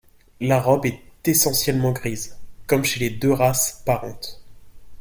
[0.39, 4.41] La robe est essentiellement grise, comme chez les deux races parentes.